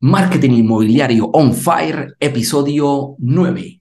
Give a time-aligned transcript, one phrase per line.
[0.00, 3.80] Marketing Inmobiliario On Fire, episodio 9.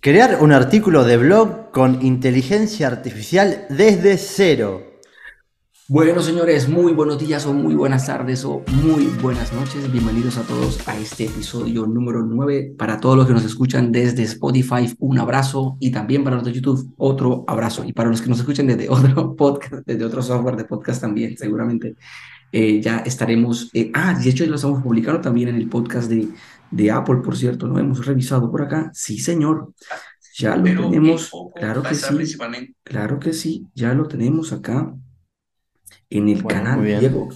[0.00, 4.84] Crear un artículo de blog con inteligencia artificial desde cero.
[5.90, 9.90] Bueno, señores, muy buenos días o muy buenas tardes o muy buenas noches.
[9.90, 12.74] Bienvenidos a todos a este episodio número 9.
[12.76, 16.52] Para todos los que nos escuchan desde Spotify, un abrazo y también para los de
[16.52, 17.84] YouTube, otro abrazo.
[17.86, 21.38] Y para los que nos escuchan desde otro podcast, desde otro software de podcast también,
[21.38, 21.96] seguramente
[22.52, 26.08] eh, ya estaremos, eh, ah, de hecho ya lo estamos publicando también en el podcast
[26.08, 26.28] de,
[26.70, 27.78] de Apple, por cierto, ¿no?
[27.78, 28.90] Hemos revisado por acá.
[28.94, 29.72] Sí, señor.
[30.38, 32.36] Ya lo tenemos, claro que sí,
[32.84, 34.94] claro que sí, ya lo tenemos acá
[36.08, 37.28] en el canal, Diego.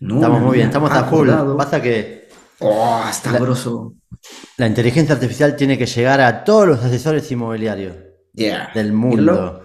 [0.00, 1.30] No, estamos muy bien, estamos a full.
[1.56, 2.28] Pasa que.
[2.58, 3.94] Oh, está la, grosso.
[4.58, 7.96] La inteligencia artificial tiene que llegar a todos los asesores inmobiliarios
[8.34, 9.62] del mundo.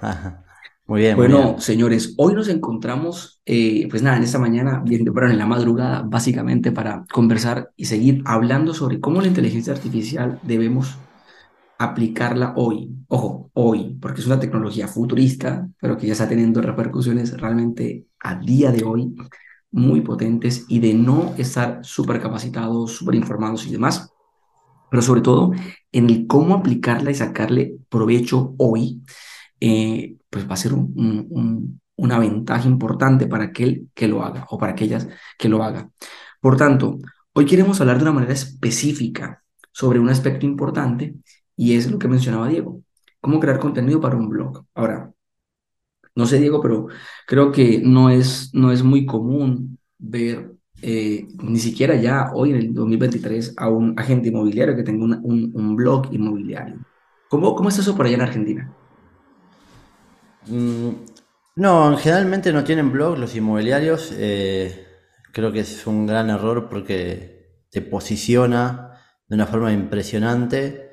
[0.89, 1.15] Muy bien.
[1.15, 5.45] Bueno, señores, hoy nos encontramos, eh, pues nada, en esta mañana, bien temprano, en la
[5.45, 10.97] madrugada, básicamente para conversar y seguir hablando sobre cómo la inteligencia artificial debemos
[11.77, 12.89] aplicarla hoy.
[13.07, 18.33] Ojo, hoy, porque es una tecnología futurista, pero que ya está teniendo repercusiones realmente a
[18.39, 19.13] día de hoy
[19.69, 24.11] muy potentes y de no estar súper capacitados, súper informados y demás,
[24.89, 25.51] pero sobre todo
[25.91, 29.03] en el cómo aplicarla y sacarle provecho hoy
[29.59, 34.73] eh, pues va a ser una ventaja importante para aquel que lo haga o para
[34.73, 35.07] aquellas
[35.37, 35.89] que lo haga.
[36.41, 36.99] Por tanto,
[37.33, 41.15] hoy queremos hablar de una manera específica sobre un aspecto importante
[41.55, 42.81] y es lo que mencionaba Diego,
[43.21, 44.65] cómo crear contenido para un blog.
[44.73, 45.11] Ahora,
[46.15, 46.87] no sé Diego, pero
[47.27, 52.55] creo que no es, no es muy común ver eh, ni siquiera ya hoy en
[52.57, 56.77] el 2023 a un agente inmobiliario que tenga un, un, blog inmobiliario.
[57.29, 58.73] ¿Cómo, ¿Cómo es eso por allá en Argentina?
[60.49, 60.89] Mm,
[61.55, 64.11] no, generalmente no tienen blog los inmobiliarios.
[64.15, 64.85] Eh,
[65.33, 68.93] creo que es un gran error porque te posiciona
[69.27, 70.89] de una forma impresionante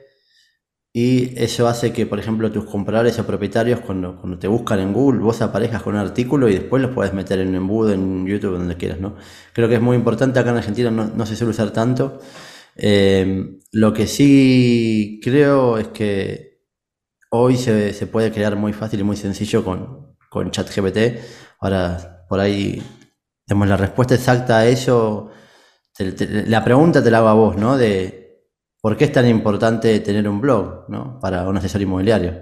[0.92, 5.20] y eso hace que, por ejemplo, tus compradores o propietarios cuando, te buscan en Google,
[5.20, 8.52] vos aparezcas con un artículo y después los puedes meter en un embudo, en YouTube,
[8.56, 9.14] donde quieras, ¿no?
[9.52, 12.18] Creo que es muy importante, acá en Argentina no, se suele usar tanto.
[12.76, 16.55] Eh, lo que sí creo es que
[17.30, 20.98] hoy se, se, puede crear muy fácil y muy sencillo con, con ChatGPT.
[21.60, 22.82] Ahora, por ahí,
[23.46, 25.30] tenemos la respuesta exacta a eso.
[25.98, 27.76] la pregunta te la hago a vos, ¿no?
[27.76, 28.26] De
[28.80, 31.18] por qué es tan importante tener un blog, ¿no?
[31.20, 32.34] Para un asesor inmobiliario.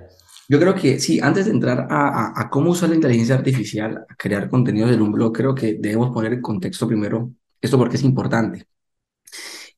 [0.48, 4.50] Yo creo que sí, antes de entrar a, cómo usar la inteligencia artificial a crear
[4.50, 7.30] contenidos en un blog, creo que debemos poner en contexto primero
[7.60, 8.66] esto porque es importante.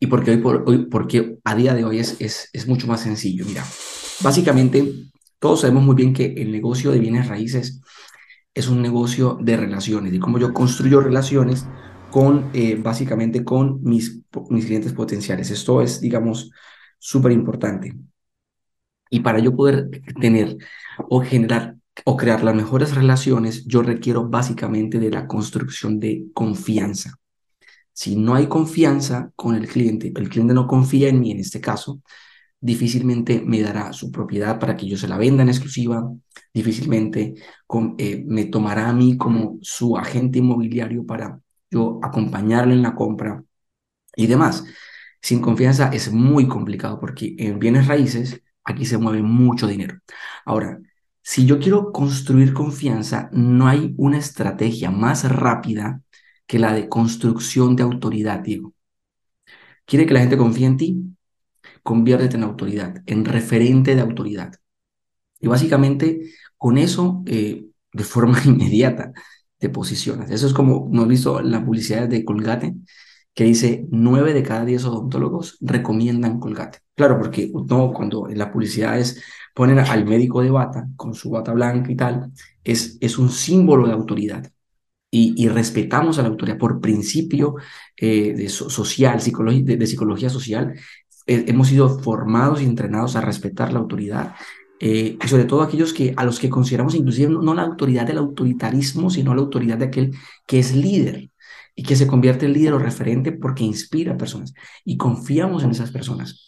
[0.01, 3.45] Y porque hoy hoy, porque a día de hoy es, es, es mucho más sencillo.
[3.47, 3.63] Mira,
[4.23, 7.81] Básicamente, todos sabemos muy bien que el negocio de bienes raíces
[8.55, 11.67] es un negocio de relaciones y cómo yo construyo relaciones
[12.11, 15.51] con, eh, básicamente, con mis, mis clientes potenciales.
[15.51, 16.51] Esto es, digamos,
[16.99, 17.95] súper importante.
[19.11, 19.91] Y para yo poder
[20.21, 20.57] tener
[21.09, 27.19] o generar o crear las mejores relaciones, yo requiero básicamente de la construcción de confianza.
[27.93, 31.61] Si no hay confianza con el cliente, el cliente no confía en mí en este
[31.61, 32.01] caso,
[32.61, 36.11] difícilmente me dará su propiedad para que yo se la venda en exclusiva,
[36.53, 37.35] difícilmente
[37.99, 41.41] eh, me tomará a mí como su agente inmobiliario para
[41.71, 43.43] yo acompañarle en la compra
[44.17, 44.65] y demás.
[45.21, 49.99] Sin confianza es muy complicado porque en bienes raíces aquí se mueve mucho dinero.
[50.45, 50.79] Ahora,
[51.23, 56.03] si yo quiero construir confianza, no hay una estrategia más rápida
[56.47, 58.75] que la de construcción de autoridad, Diego.
[59.87, 61.16] ¿Quiere que la gente confíe en ti?
[61.87, 64.53] Conviértete en autoridad, en referente de autoridad.
[65.41, 69.13] Y básicamente con eso, eh, de forma inmediata,
[69.59, 70.31] te posicionas.
[70.31, 72.75] Eso es como, ¿no has visto la publicidad de Colgate?
[73.35, 76.81] Que dice, nueve de cada diez odontólogos recomiendan Colgate.
[76.95, 79.23] Claro, porque no, cuando en las publicidades
[79.55, 82.33] ponen al médico de bata, con su bata blanca y tal,
[82.65, 84.51] es, es un símbolo de autoridad.
[85.11, 87.55] Y, respetamos a la autoridad por principio
[87.97, 90.75] eh, de social, de, psicología social,
[91.27, 94.35] eh, hemos sido formados y entrenados a respetar la autoridad.
[94.79, 98.19] Eh, y sobre todo aquellos que, a los que consideramos inclusive no, la autoridad del
[98.19, 100.15] autoritarismo, sino la autoridad de aquel
[100.47, 101.31] que es líder
[101.75, 104.53] y que se convierte en líder o referente porque inspira a personas
[104.85, 106.45] y confiamos en esas personas.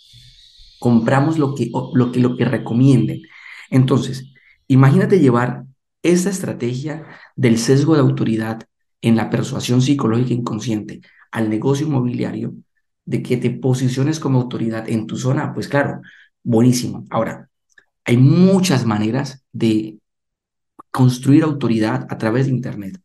[0.79, 3.23] Compramos lo que, lo que, lo que recomienden.
[3.71, 4.33] Entonces,
[4.69, 5.65] imagínate llevar
[6.03, 7.05] esa estrategia
[7.35, 8.63] del sesgo de autoridad
[9.01, 11.01] en la persuasión psicológica inconsciente
[11.31, 12.55] al negocio inmobiliario
[13.09, 16.03] de que te posiciones como autoridad en tu zona, pues claro,
[16.43, 17.07] buenísimo.
[17.09, 17.49] Ahora,
[18.05, 19.99] hay muchas maneras de
[20.91, 23.01] construir autoridad a través de Internet.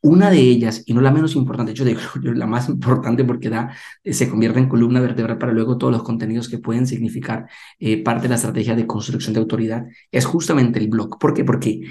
[0.00, 3.70] Una de ellas, y no la menos importante, yo digo la más importante porque da,
[4.02, 7.46] se convierte en columna vertebral para luego todos los contenidos que pueden significar
[7.78, 11.18] eh, parte de la estrategia de construcción de autoridad, es justamente el blog.
[11.18, 11.44] ¿Por qué?
[11.44, 11.82] Porque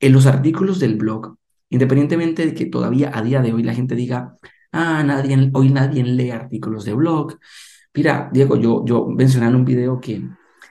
[0.00, 1.36] en los artículos del blog,
[1.68, 4.36] independientemente de que todavía a día de hoy la gente diga,
[4.72, 7.38] ah, nadie, hoy nadie lee artículos de blog.
[7.94, 10.22] Mira, Diego, yo, yo mencioné en un video que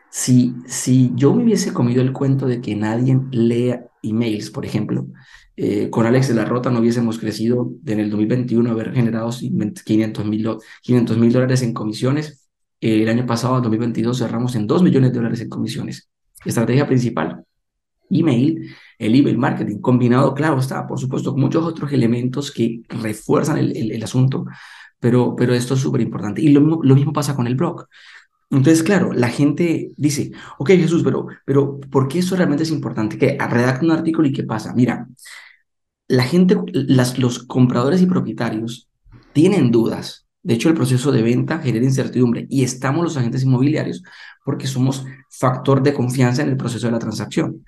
[0.09, 5.07] si, si yo me hubiese comido el cuento de que nadie lea emails, por ejemplo,
[5.55, 10.25] eh, con Alex de la Rota no hubiésemos crecido en el 2021 haber generado 500
[10.25, 12.47] mil dólares en comisiones.
[12.79, 16.09] el año pasado, en 2022, cerramos en 2 millones de dólares en comisiones.
[16.45, 17.43] Estrategia principal,
[18.09, 23.57] email, el email marketing, combinado, claro está, por supuesto, con muchos otros elementos que refuerzan
[23.57, 24.45] el, el, asunto,
[24.99, 26.41] pero, pero esto es súper importante.
[26.41, 27.85] Y lo mismo, lo mismo pasa con el blog.
[28.49, 33.17] Entonces, claro, la gente dice, ok, Jesús, pero, pero ¿por qué eso realmente es importante?
[33.17, 34.73] Que redacta un artículo y qué pasa.
[34.73, 35.07] Mira,
[36.07, 38.89] la gente, las, los compradores y propietarios
[39.33, 40.27] tienen dudas.
[40.43, 44.01] De hecho, el proceso de venta genera incertidumbre y estamos los agentes inmobiliarios
[44.45, 47.65] porque somos factor de confianza en el proceso de la transacción.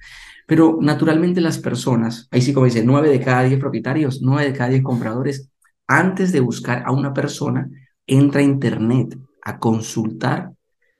[0.50, 4.57] Pero naturalmente las personas, ahí sí como dice, nueve de cada diez propietarios, nueve de
[4.57, 5.51] cada diez compradores,
[5.88, 7.69] antes de buscar a una persona,
[8.07, 10.51] entra a Internet a consultar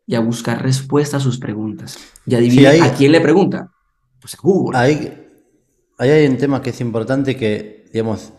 [0.06, 1.98] y a buscar respuesta a sus preguntas.
[2.28, 3.72] Y adivina, ¿a quién le pregunta?
[4.22, 4.78] Pues a Google.
[4.78, 5.20] Ahí,
[5.98, 8.32] Ahí hay un tema que es importante que, digamos,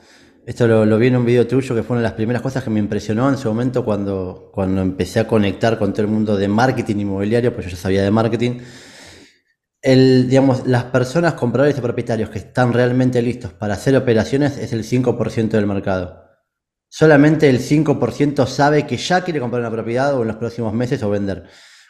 [0.47, 2.71] esto lo, vi en un video tuyo que fue una de las primeras cosas que
[2.71, 6.49] me impresionó en su momento cuando, cuando empecé a conectar con todo el mundo de
[6.49, 8.61] marketing inmobiliario, pues yo ya sabía de marketing.
[9.82, 15.49] Las personas compradores y propietarios que están realmente listos para hacer operaciones es el 5%
[15.49, 16.23] del mercado.
[16.88, 21.03] Solamente el 5% sabe que ya quiere comprar una propiedad o en los próximos meses
[21.03, 21.44] o vender.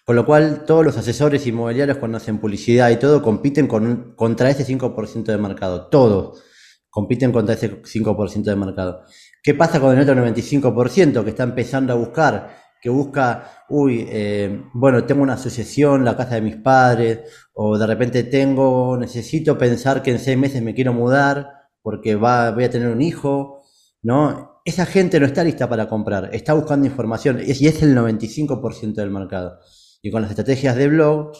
[0.05, 4.51] Con lo cual, todos los asesores inmobiliarios cuando hacen publicidad y todo compiten con contra
[4.51, 5.89] ese 5% de mercado.
[5.89, 6.43] Todos
[6.89, 9.05] compiten contra ese 5% de mercado.
[9.43, 12.57] ¿Qué pasa con el otro 95% que está empezando a buscar?
[12.81, 17.21] Que busca, uy, eh, bueno, tengo una asociación, la casa de mis padres,
[17.53, 22.51] o de repente tengo, necesito pensar que en seis meses me quiero mudar porque va,
[22.51, 23.63] voy a tener un hijo,
[24.03, 24.61] ¿no?
[24.65, 29.11] Esa gente no está lista para comprar, está buscando información y es el 95% del
[29.11, 29.59] mercado.
[30.03, 31.33] Y con las estrategias de blog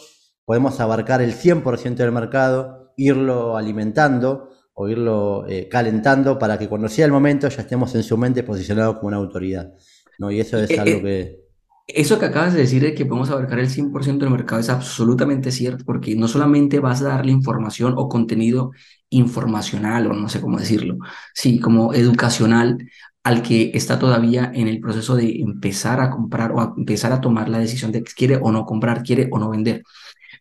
[0.45, 6.89] podemos abarcar el 100% del mercado, irlo alimentando o irlo eh, calentando para que cuando
[6.89, 9.73] sea el momento ya estemos en su mente posicionados como una autoridad.
[10.21, 10.31] ¿No?
[10.31, 11.41] Y eso es eh, algo eh, que...
[11.87, 15.51] Eso que acabas de decir de que podemos abarcar el 100% del mercado es absolutamente
[15.51, 18.71] cierto, porque no solamente vas a darle información o contenido
[19.09, 20.99] informacional, o no sé cómo decirlo,
[21.33, 22.77] sí, como educacional
[23.23, 27.19] al que está todavía en el proceso de empezar a comprar o a empezar a
[27.19, 29.83] tomar la decisión de que quiere o no comprar, quiere o no vender.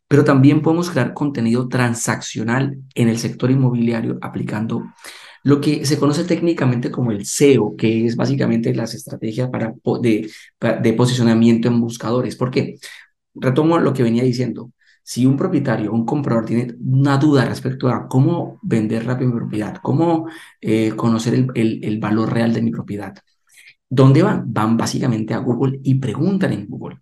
[0.06, 4.84] Pero también podemos crear contenido transaccional en el sector inmobiliario aplicando
[5.42, 10.30] lo que se conoce técnicamente como el SEO, que es básicamente las estrategias para, de,
[10.82, 12.36] de posicionamiento en buscadores.
[12.36, 12.76] ¿Por qué?
[13.34, 14.72] Retomo lo que venía diciendo.
[15.02, 19.76] Si un propietario, un comprador tiene una duda respecto a cómo vender rápido mi propiedad,
[19.82, 20.28] cómo
[20.60, 23.14] eh, conocer el, el, valor real de mi propiedad,
[23.88, 24.52] ¿dónde van?
[24.52, 26.98] Van básicamente a Google y preguntan en Google.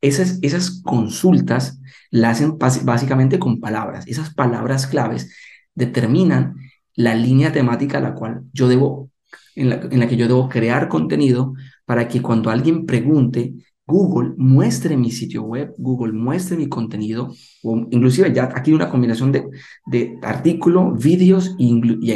[0.00, 1.80] Esas, esas consultas
[2.10, 4.06] las hacen básicamente con palabras.
[4.06, 5.32] Esas palabras claves
[5.74, 6.56] determinan
[6.96, 9.10] la línea temática a la cual yo debo,
[9.54, 11.54] en la, en la que yo debo crear contenido
[11.84, 13.54] para que cuando alguien pregunte,
[13.86, 17.32] Google muestre mi sitio web, Google muestre mi contenido,
[17.62, 19.48] o inclusive ya aquí una combinación de,
[19.86, 21.64] de artículo, vídeos e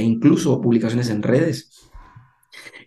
[0.02, 1.70] incluso publicaciones en redes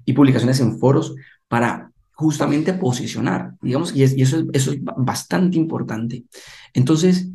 [0.03, 1.15] y publicaciones en foros
[1.47, 6.25] para justamente posicionar, digamos, y, eso, es, eso es bastante importante.
[6.73, 7.29] Entonces,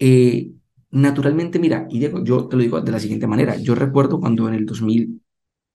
[0.00, 0.50] eh,
[0.94, 4.54] naturalmente, mira, y yo te lo digo de la siguiente manera, yo recuerdo cuando en
[4.54, 5.20] el 2000,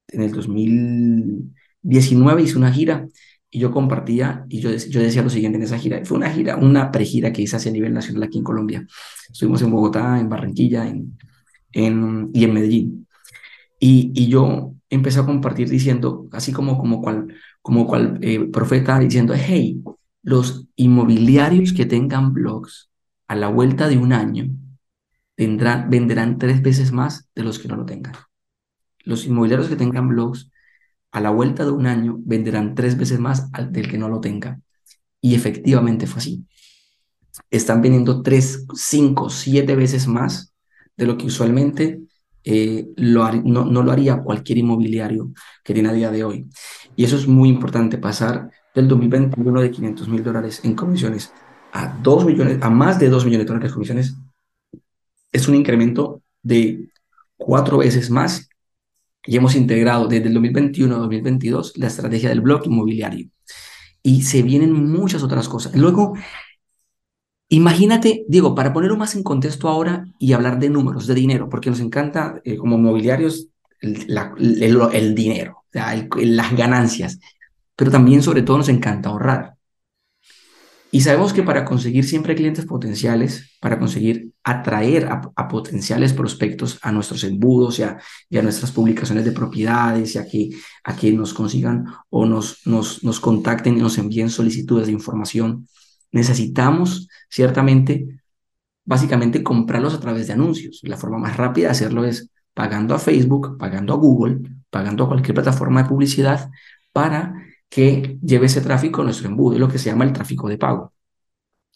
[0.08, 3.06] en el 2019 hice una gira
[3.52, 6.04] y yo compartía y yo, yo decía lo siguiente en esa gira.
[6.06, 8.88] Fue una gira, una pregira que hice a nivel nacional aquí en Colombia.
[9.30, 11.18] Estuvimos en Bogotá, en Barranquilla en,
[11.74, 13.08] en, y en Medellín.
[13.80, 19.00] Y, y yo empecé a compartir diciendo, así como, como cual, como cual eh, profeta,
[19.00, 19.82] diciendo, hey,
[20.24, 22.90] los inmobiliarios que tengan blogs
[23.28, 24.50] a la vuelta de un año
[25.48, 28.14] venderán tres veces más de los que no lo tengan.
[29.04, 30.52] Los inmobiliarios que tengan blogs
[31.12, 34.60] a la vuelta de un año venderán tres veces más del que no lo tenga.
[35.22, 36.46] Y efectivamente fue así.
[37.50, 40.54] Están vendiendo tres, cinco, siete veces más
[40.98, 42.02] de lo que usualmente
[42.44, 43.32] eh, no,
[43.66, 45.32] no, lo haría cualquier inmobiliario
[45.64, 46.50] que tiene a día de hoy.
[46.96, 51.32] Y eso es muy importante, pasar del 2021 de 500 mil dólares en comisiones
[51.72, 54.16] a, 2 millones, a más de 2 millones de dólares en comisiones.
[55.32, 56.90] Es un incremento de
[57.38, 58.50] cuatro veces más
[59.26, 63.30] y hemos integrado desde el 2021 a 2022 la estrategia del blog inmobiliario.
[64.02, 65.76] Y se vienen muchas otras cosas.
[65.76, 66.14] Luego,
[67.50, 71.70] imagínate, digo, para ponerlo más en contexto ahora y hablar de números, de dinero, porque
[71.70, 73.50] nos encanta eh, como inmobiliarios
[73.82, 77.20] el, dinero, las ganancias,
[77.76, 79.59] pero también sobre todo nos encanta ahorrar.
[80.92, 86.92] Y sabemos que para conseguir siempre clientes potenciales, para conseguir atraer a, potenciales prospectos a
[86.92, 90.50] nuestros embudos y a, nuestras publicaciones de propiedades y a que,
[90.84, 95.68] a que nos consigan o nos, nos, nos contacten y nos envíen solicitudes de información,
[96.12, 98.22] necesitamos ciertamente,
[98.84, 100.80] básicamente comprarlos a través de anuncios.
[100.84, 104.40] La forma más rápida de hacerlo es pagando a Facebook, pagando a Google,
[104.72, 106.50] pagando a cualquier plataforma de publicidad
[106.92, 110.50] para que lleve ese tráfico a nuestro embudo, es lo que se llama el tráfico
[110.50, 110.94] de pago.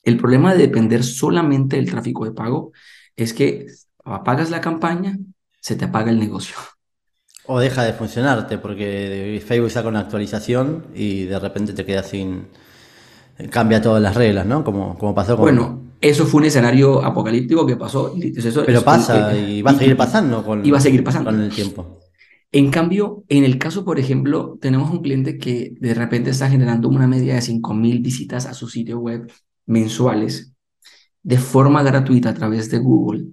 [0.03, 2.71] El problema de depender solamente del tráfico de pago
[3.15, 3.67] es que
[4.03, 5.17] apagas la campaña,
[5.61, 6.55] se te apaga el negocio.
[7.45, 12.47] O deja de funcionarte porque Facebook saca una actualización y de repente te quedas sin...
[13.49, 14.63] Cambia todas las reglas, ¿no?
[14.63, 15.43] Como, como pasó con...
[15.43, 18.13] Bueno, eso fue un escenario apocalíptico que pasó.
[18.65, 21.31] Pero pasa y va a seguir pasando con, y va a seguir pasando.
[21.31, 22.02] con el tiempo.
[22.53, 26.87] En cambio, en el caso, por ejemplo, tenemos un cliente que de repente está generando
[26.87, 29.31] una media de 5.000 visitas a su sitio web
[29.65, 30.53] mensuales
[31.23, 33.25] de forma gratuita a través de Google.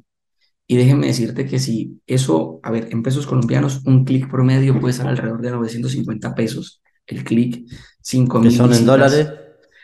[0.66, 4.94] Y déjenme decirte que si eso, a ver, en pesos colombianos, un clic promedio puede
[4.94, 6.80] ser alrededor de 950 pesos.
[7.06, 7.66] El clic,
[8.02, 9.30] 5.000 ¿Qué son en dólares?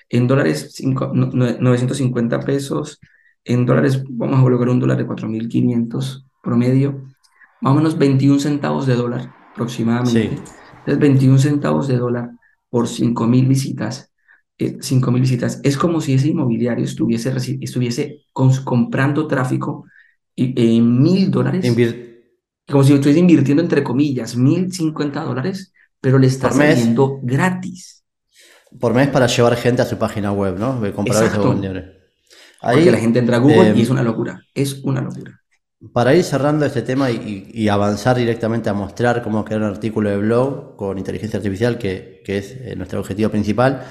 [0.09, 2.99] En dólares, 950 pesos.
[3.45, 7.03] En dólares, vamos a colocar un dólar de 4.500 promedio
[7.61, 10.41] más o menos 21 centavos de dólar aproximadamente.
[10.79, 12.31] Entonces, 21 centavos de dólar
[12.69, 14.13] por 5 mil visitas.
[14.59, 15.61] Eh, mil visitas.
[15.63, 19.85] Es como si ese inmobiliario estuviese, estuviese comprando tráfico
[20.35, 21.75] en mil dólares.
[22.67, 28.05] como si estuviese invirtiendo, entre comillas, mil cincuenta dólares, pero le está saliendo gratis.
[28.81, 30.81] Por mes para llevar gente a su página web, ¿no?
[30.95, 31.33] Compradores
[32.61, 34.43] Ahí, Porque la gente entra a Google y es una locura.
[34.55, 35.41] Es una locura.
[35.93, 40.17] Para ir cerrando este tema y, avanzar directamente a mostrar cómo crear un artículo de
[40.17, 43.83] blog con inteligencia artificial, que, es eh, nuestro objetivo principal,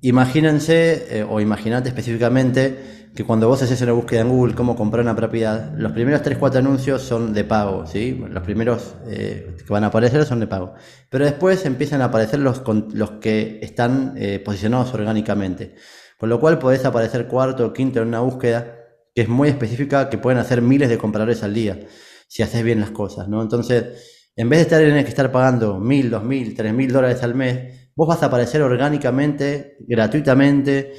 [0.00, 5.02] imagínense eh, o imagínate específicamente que cuando vos haces una búsqueda en Google cómo comprar
[5.02, 8.20] una propiedad, los primeros 3-4 anuncios son de pago, ¿sí?
[8.28, 10.74] los primeros eh, que van a aparecer son de pago,
[11.08, 15.76] pero después empiezan a aparecer los, los que están posicionados orgánicamente,
[16.18, 18.75] con lo cual podés aparecer cuarto o quinto en una búsqueda
[19.16, 21.80] que es muy específica, que pueden hacer miles de compradores al día,
[22.28, 23.40] si haces bien las cosas, ¿no?
[23.40, 26.92] Entonces, en vez de estar en el que estar pagando mil, dos mil, tres mil
[26.92, 30.92] dólares al mes, vos vas a aparecer orgánicamente, gratuitamente,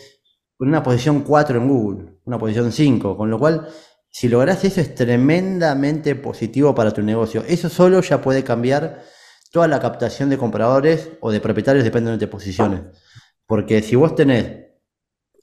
[0.58, 3.68] con una posición 4 en Google, una posición 5, con lo cual,
[4.10, 7.44] si lográs eso es tremendamente positivo para tu negocio.
[7.48, 9.04] Eso solo ya puede cambiar
[9.52, 12.82] toda la captación de compradores o de propietarios, depende de donde posiciones.
[13.46, 14.67] Porque si vos tenés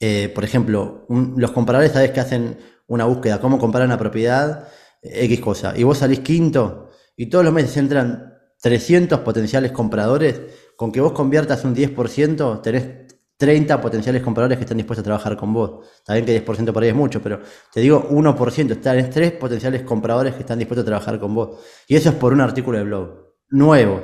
[0.01, 4.69] eh, por ejemplo, los compradores sabes que hacen una búsqueda, cómo comprar una propiedad,
[5.03, 10.41] X cosa, y vos salís quinto y todos los meses entran 300 potenciales compradores,
[10.77, 13.05] con que vos conviertas un 10%, tenés
[13.37, 15.87] 30 potenciales compradores que están dispuestos a trabajar con vos.
[16.09, 17.41] Bien que 10% por ahí es mucho, pero
[17.73, 21.61] te digo 1%, tenés 3 potenciales compradores que están dispuestos a trabajar con vos.
[21.87, 24.01] Y eso es por un artículo de blog, nuevo.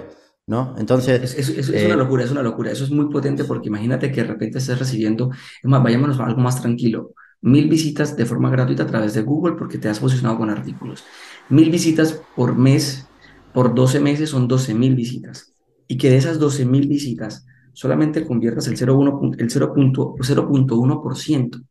[0.50, 0.74] ¿No?
[0.76, 1.34] Entonces...
[1.34, 2.72] Es, una eh, locura, es una locura.
[2.72, 6.26] Eso es muy potente porque imagínate que de repente estés recibiendo, es más, vayámonos a
[6.26, 10.00] algo más tranquilo, mil visitas de forma gratuita a través de Google porque te has
[10.00, 11.04] posicionado con artículos.
[11.50, 13.06] Mil visitas por mes,
[13.54, 15.54] por 12 meses son 12 mil visitas.
[15.86, 21.64] Y que de esas 12 mil visitas solamente conviertas el 0.1%.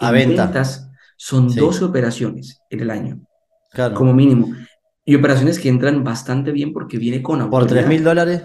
[0.00, 0.44] A venta.
[0.44, 3.22] ventas son 12 operaciones en el año.
[3.94, 4.54] Como mínimo.
[5.08, 8.42] Y operaciones que entran bastante bien porque viene con ¿Por 3 mil dólares?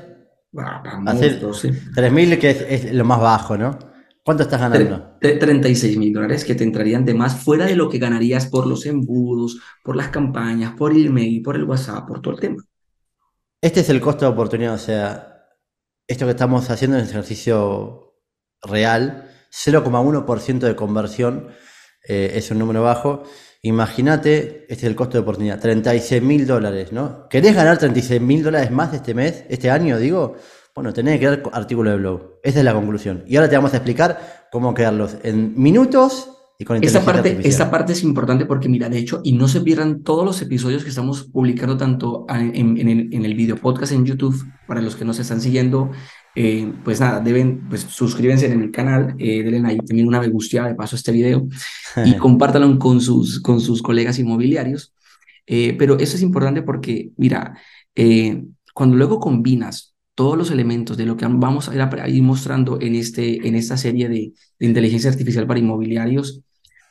[0.55, 3.77] Ah, vamos, 3 mil que es, lo más bajo, ¿no?
[4.23, 5.17] ¿Cuánto estás ganando?
[5.19, 8.85] 36 mil dólares que te entrarían de más fuera de lo que ganarías por los
[8.85, 12.63] embudos, por las campañas, por el email, por el WhatsApp, por todo el tema.
[13.59, 15.43] Este es el costo de oportunidad, o sea,
[16.07, 18.21] esto que estamos haciendo es un ejercicio
[18.61, 21.49] real, 0,1% de conversión
[22.07, 23.23] eh, es un número bajo
[23.65, 27.29] Imagínate, este es el costo de oportunidad, 36 mil dólares, ¿no?
[27.29, 30.35] ¿Querés ganar 36 mil dólares más este mes, este año, digo?
[30.75, 32.39] Bueno, tenés que crear artículo de blog.
[32.43, 33.23] Esa es la conclusión.
[33.25, 36.29] Y ahora te vamos a explicar cómo crearlos en minutos
[36.59, 39.61] y con esta parte, Esta parte es importante porque, mira, de hecho, y no se
[39.61, 44.05] pierdan todos los episodios que estamos publicando tanto en, el, en el video podcast en
[44.05, 45.91] YouTube, para los que nos están siguiendo
[46.35, 50.29] eh, pues nada, deben, pues suscríbanse en el canal, eh, denle ahí también una me
[50.29, 51.47] gusta de paso a este video
[52.05, 54.93] y compártanlo con sus, con sus colegas inmobiliarios.
[55.45, 57.57] Eh, pero eso es importante porque, mira,
[57.95, 62.95] eh, cuando luego combinas todos los elementos de lo que vamos a ir, mostrando en,
[62.95, 66.41] este, en esta serie de, inteligencia artificial para inmobiliarios,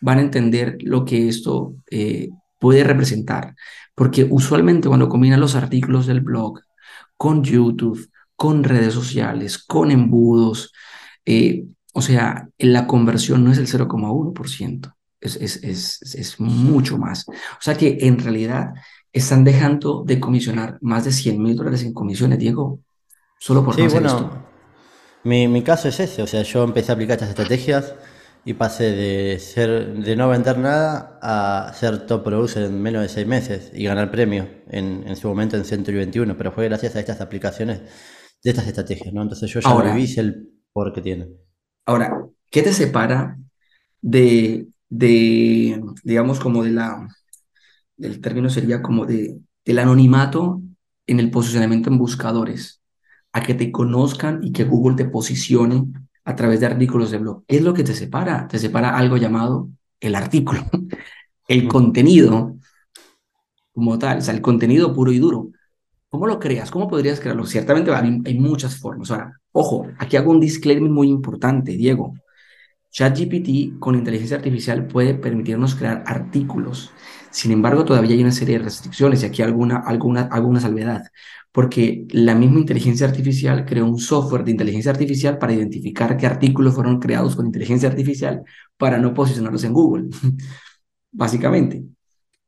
[0.01, 3.55] van a entender lo que esto eh, puede representar.
[3.95, 6.61] Porque usualmente cuando combinan los artículos del blog
[7.17, 8.09] con YouTube,
[8.43, 10.73] con redes sociales, con embudos,
[11.25, 17.29] eh, o sea, la conversión no es el 0,1%, es, es, es, es mucho más.
[17.29, 18.75] O sea que en realidad
[19.13, 22.81] están dejando de comisionar más de 100 mil dólares en comisiones, Diego,
[23.39, 24.47] solo por no hacer bueno, esto.
[25.23, 27.95] Mi, mi caso es ese, o sea, yo empecé a aplicar estas estrategias
[28.45, 33.09] y pasé de ser de no vender nada a ser top producer en menos de
[33.09, 36.97] seis meses y ganar premio en, en su momento en Century 21, pero fue gracias
[36.97, 37.83] a estas aplicaciones
[38.43, 39.23] de estas estrategias, ¿no?
[39.23, 41.29] Entonces yo ya ahora, viví el por que tiene.
[41.87, 43.39] Ahora, ¿qué te separa
[44.01, 47.09] de, de digamos, como de la
[47.99, 50.61] el término sería como de, del anonimato
[51.07, 52.83] en el posicionamiento en buscadores,
[53.33, 55.85] a que te conozcan y que Google te posicione
[56.25, 57.45] a través de artículos de blog.
[57.47, 58.47] ¿Qué es lo que te separa?
[58.49, 59.71] Te separa algo llamado
[60.01, 60.63] el artículo,
[61.49, 62.57] el contenido
[63.73, 65.51] como tal, o sea, el contenido puro y duro.
[66.13, 66.71] ¿Cómo lo creas?
[66.71, 67.47] ¿Cómo podrías crearlo?
[67.47, 69.11] Ciertamente hay, muchas formas.
[69.11, 72.13] Ahora, ojo, aquí hago un disclaimer muy importante, Diego.
[72.91, 76.91] ChatGPT con inteligencia artificial puede permitirnos crear artículos.
[77.31, 81.03] Sin embargo, todavía hay una serie de restricciones y aquí alguna, alguna, alguna salvedad,
[81.51, 86.75] porque la misma inteligencia artificial creó un software de inteligencia artificial para identificar qué artículos
[86.75, 88.43] fueron creados con inteligencia artificial
[88.77, 90.11] para no posicionarlos en Google,
[91.13, 91.87] básicamente.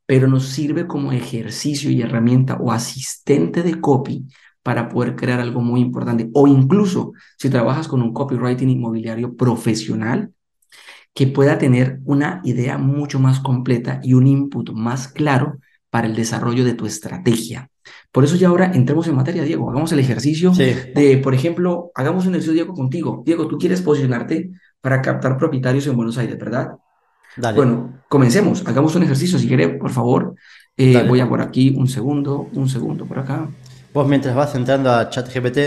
[0.06, 4.26] Pero nos sirve como ejercicio y herramienta o asistente de copy
[4.62, 6.30] para poder crear algo muy importante.
[6.34, 10.32] O incluso si trabajas con un copywriting inmobiliario profesional,
[11.14, 15.58] que pueda tener una idea mucho más completa y un input más claro
[15.88, 17.70] para el desarrollo de tu estrategia.
[18.10, 19.70] Por eso ya ahora entremos en materia, Diego.
[19.70, 23.22] Hagamos el ejercicio de, por ejemplo, hagamos un ejercicio, Diego, contigo.
[23.24, 26.72] Diego, tú quieres posicionarte para captar propietarios en Buenos Aires, ¿verdad?
[27.36, 27.56] Dale.
[27.56, 28.62] Bueno, comencemos.
[28.66, 30.34] Hagamos un ejercicio, si quieres, por favor.
[30.76, 33.48] Eh, voy a por aquí un segundo, un segundo por acá.
[33.92, 35.58] Vos mientras vas entrando a ChatGPT,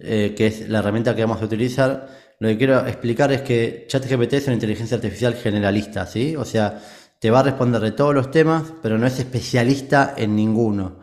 [0.00, 2.08] eh, que es la herramienta que vamos a utilizar,
[2.38, 6.36] lo que quiero explicar es que ChatGPT es una inteligencia artificial generalista, ¿sí?
[6.36, 6.80] O sea,
[7.18, 10.98] te va a responder de todos los temas, pero no es especialista en ninguno.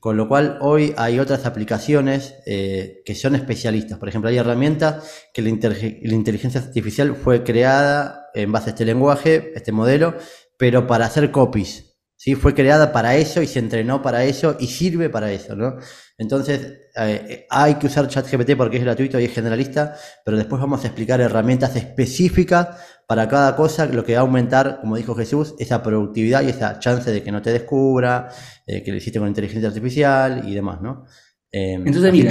[0.00, 3.98] Con lo cual, hoy hay otras aplicaciones eh, que son especialistas.
[3.98, 9.52] Por ejemplo, hay herramientas que la, inteligencia artificial fue creada en base a este lenguaje,
[9.54, 10.14] este modelo,
[10.56, 11.88] pero para hacer copies.
[12.18, 12.34] ¿sí?
[12.34, 15.76] Fue creada para eso y se entrenó para eso y sirve para eso, ¿no?
[16.18, 20.82] Entonces, eh, hay que usar ChatGPT porque es gratuito y es generalista, pero después vamos
[20.84, 22.68] a explicar herramientas específicas
[23.06, 26.78] para cada cosa, lo que va a aumentar, como dijo Jesús, esa productividad y esa
[26.78, 28.28] chance de que no te descubra,
[28.66, 31.04] eh, que lo hiciste con inteligencia artificial y demás, ¿no?
[31.50, 32.30] Em, Entonces, mira,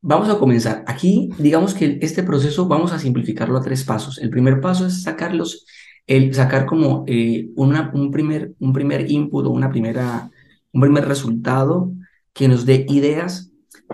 [0.00, 0.84] vamos a comenzar.
[0.86, 4.18] Aquí, digamos que este proceso vamos a simplificarlo a tres pasos.
[4.18, 5.66] El primer paso es sacarlos,
[6.06, 10.30] el sacar como eh, un, primer, un primer input o una primera,
[10.72, 11.92] un primer resultado
[12.32, 13.50] que nos dé ideas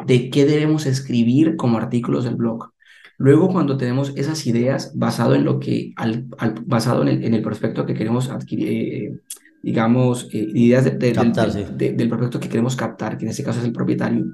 [0.07, 2.73] de qué debemos escribir como artículos del blog.
[3.19, 6.27] Luego, cuando tenemos esas ideas basado en lo que, al,
[6.67, 9.21] basado en el, en el, prospecto que queremos adquirir, eh,
[9.67, 13.73] digamos, eh, ideas de, del prospecto que queremos captar, que en este caso es el
[13.73, 14.25] propietario,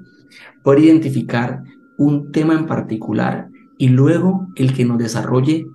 [0.63, 1.63] poder identificar
[1.97, 5.65] un tema en particular y luego el que nos desarrolle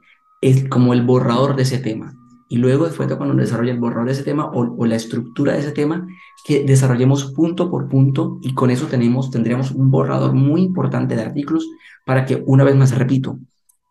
[0.40, 2.14] es como el borrador de ese tema.
[2.48, 5.58] Y luego después de cuando desarrolle el borrador de ese tema o, la estructura de
[5.58, 6.06] ese tema,
[6.46, 11.22] que desarrollemos punto por punto y con eso tenemos, tendríamos un borrador muy importante de
[11.22, 11.68] artículos
[12.06, 13.40] para que, una vez más, repito,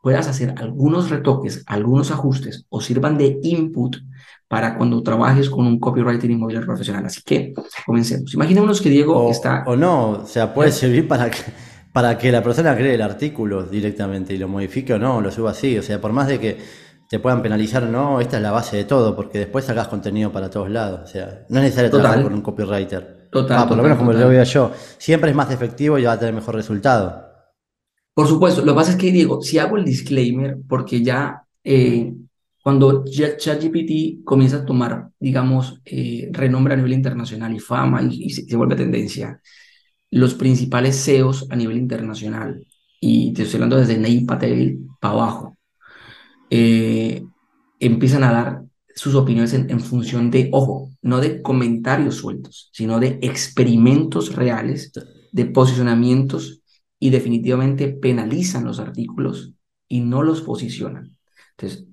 [0.07, 3.97] puedas hacer algunos retoques, algunos ajustes o sirvan de input
[4.47, 7.05] para cuando trabajes con un copywriter inmobiliario profesional.
[7.05, 7.53] Así que
[7.85, 8.33] comencemos.
[8.33, 9.65] Imaginémonos que Diego está...
[9.67, 11.39] O no, o sea, puede servir para que,
[11.91, 15.51] para que la persona cree el artículo directamente y lo modifique o no, lo suba
[15.51, 15.77] así.
[15.77, 16.57] O sea, por más de que
[17.09, 20.31] te puedan penalizar o no, esta es la base de todo, porque después sacas contenido
[20.31, 21.01] para todos lados.
[21.03, 23.27] O sea, no es necesario trabajar con un copywriter.
[23.29, 23.57] Total.
[23.59, 24.71] Ah, por lo menos como lo veo yo.
[24.97, 27.26] Siempre es más efectivo y va a tener mejor resultado.
[28.17, 32.11] Por supuesto, lo que pasa es que, Diego, si hago el disclaimer, porque ya eh,
[32.63, 38.55] cuando ChatGPT comienza a tomar, digamos, eh, renombre a nivel internacional y fama y, se,
[38.55, 39.39] vuelve tendencia,
[40.09, 42.65] los principales CEOs a nivel internacional,
[42.99, 45.55] y te estoy hablando desde Ney Patel para abajo,
[46.49, 47.23] eh,
[47.79, 48.63] empiezan a dar
[48.95, 54.91] sus opiniones en, función de, ojo, no de comentarios sueltos, sino de experimentos reales,
[55.31, 56.63] de posicionamientos
[56.99, 59.53] y definitivamente penalizan los artículos
[59.87, 61.15] y no los posicionan.
[61.51, 61.87] Entonces,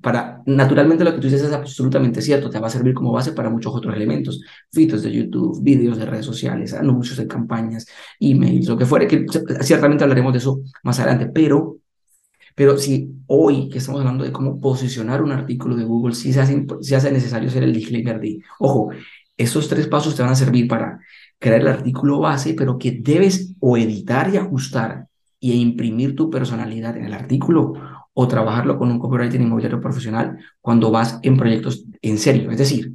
[0.00, 3.32] para, naturalmente lo que tú dices es absolutamente cierto, te va a servir como base
[3.32, 4.40] para muchos otros elementos,
[4.72, 7.86] fitos de YouTube, vídeos de redes sociales, anuncios de campañas,
[8.18, 9.26] emails, lo que fuere, que
[9.60, 11.78] ciertamente hablaremos de eso más adelante, pero,
[12.54, 16.40] pero si hoy que estamos hablando de cómo posicionar un artículo de Google, si se
[16.40, 18.90] hace, si hace necesario hacer el disclaimer de, ojo,
[19.36, 21.00] esos tres pasos te van a servir para
[21.40, 25.08] crear el artículo base, pero que debes o editar y ajustar
[25.40, 27.72] y imprimir tu personalidad en el artículo
[28.12, 32.50] o trabajarlo con un copywriter inmobiliario profesional cuando vas en proyectos en serio.
[32.50, 32.92] Es decir,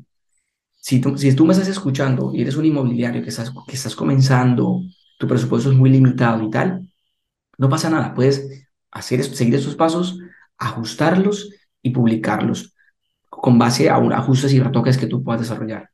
[0.76, 3.96] si tú, si tú me estás escuchando y eres un inmobiliario que estás, que estás
[3.96, 4.82] comenzando,
[5.18, 6.88] tu presupuesto es muy limitado y tal,
[7.58, 8.14] no pasa nada.
[8.14, 10.20] Puedes hacer, seguir esos pasos,
[10.58, 11.50] ajustarlos
[11.82, 12.76] y publicarlos
[13.30, 15.90] con base a un ajustes y retoques que tú puedas desarrollar.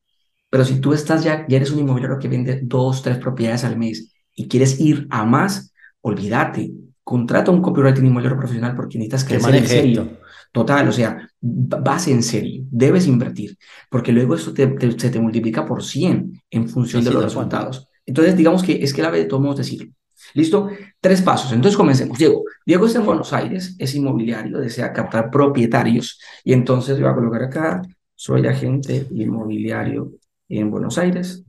[0.51, 3.77] Pero si tú estás ya, ya eres un inmobiliario que vende dos, tres propiedades al
[3.77, 6.73] mes y quieres ir a más, olvídate,
[7.05, 10.17] contrata un copywriting inmobiliario profesional porque necesitas crecer en serio.
[10.51, 13.57] Total, o sea, vas en serio, debes invertir,
[13.89, 17.87] porque luego eso te, se te multiplica por 100 en función de los resultados.
[18.05, 19.89] Entonces, digamos que es clave de todos modos decirlo.
[20.33, 20.69] ¿Listo?
[20.99, 21.53] Tres pasos.
[21.53, 22.17] Entonces comencemos.
[22.17, 27.15] Diego, Diego está en Buenos Aires, es inmobiliario, desea captar propietarios y entonces voy a
[27.15, 27.81] colocar acá,
[28.13, 30.11] soy agente inmobiliario
[30.59, 31.43] en Buenos Aires,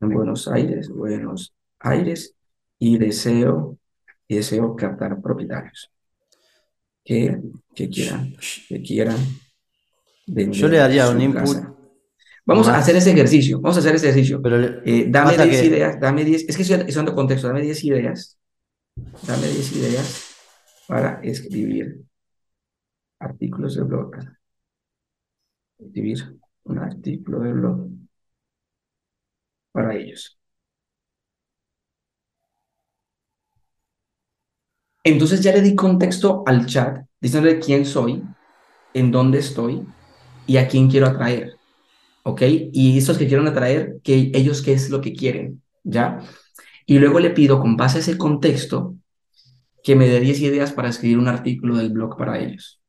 [0.00, 2.34] en Buenos Aires, Buenos Aires,
[2.78, 3.78] y deseo,
[4.28, 5.90] y deseo captar propietarios
[7.02, 7.40] que,
[7.74, 8.34] que quieran,
[8.68, 9.16] que quieran
[10.26, 11.56] Yo le daría un input.
[12.46, 14.42] Vamos a hacer ese ejercicio, vamos a hacer ese ejercicio.
[14.42, 18.38] Pero eh, dame 10 ideas, dame 10, es que estoy usando contexto, dame 10 ideas,
[19.26, 20.34] dame 10 ideas
[20.86, 22.02] para escribir
[23.18, 24.10] artículos de blog.
[25.78, 28.03] Escribir un artículo de blog
[29.74, 30.38] para ellos.
[35.04, 38.22] Entonces ya le di contexto al chat, diciéndole quién soy,
[38.94, 39.82] en dónde estoy
[40.46, 41.56] y a quién quiero atraer.
[42.24, 42.42] ¿Ok?
[42.72, 46.20] Y estos que quieren atraer, que ellos qué es lo que quieren, ¿ya?
[46.86, 48.96] Y luego le pido, con base a ese contexto,
[49.84, 52.80] que me dé 10 ideas para escribir un artículo del blog para ellos.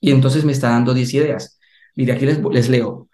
[0.00, 1.58] Y entonces me está dando 10 ideas.
[1.96, 3.08] Mire, aquí les, les leo.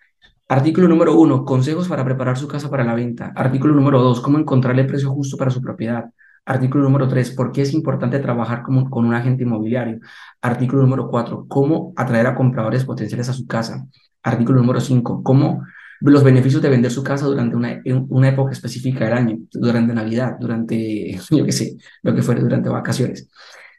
[0.51, 3.33] Artículo número uno, consejos para preparar su casa para la venta.
[3.37, 6.07] Artículo número dos, cómo encontrarle el precio justo para su propiedad.
[6.47, 9.99] Artículo número tres, por qué es importante trabajar con, con un agente inmobiliario.
[10.41, 13.87] Artículo número cuatro, cómo atraer a compradores potenciales a su casa.
[14.23, 15.63] Artículo número cinco, cómo
[16.01, 20.37] los beneficios de vender su casa durante una, una época específica del año, durante Navidad,
[20.41, 23.29] durante, yo qué sé, lo que fuera, durante vacaciones.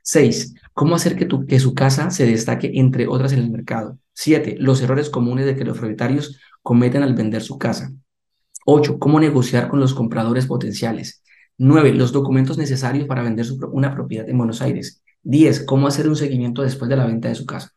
[0.03, 3.97] Seis, cómo hacer que, tu, que su casa se destaque entre otras en el mercado.
[4.13, 7.91] Siete, los errores comunes de que los propietarios cometen al vender su casa.
[8.65, 9.00] 8.
[9.00, 11.24] Cómo negociar con los compradores potenciales.
[11.58, 11.93] 9.
[11.93, 15.02] Los documentos necesarios para vender una propiedad en Buenos Aires.
[15.24, 15.65] 10.
[15.65, 17.74] Cómo hacer un seguimiento después de la venta de su casa.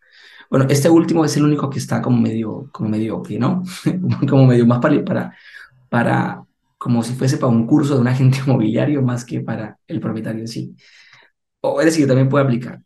[0.51, 3.63] Bueno, este último es el único que está como medio, como medio, ¿no?
[4.29, 5.37] como medio más para, para,
[5.89, 6.45] para,
[6.77, 10.43] como si fuese para un curso de un agente inmobiliario más que para el propietario
[10.43, 10.77] en sí.
[11.63, 12.83] O es decir, también puede aplicar.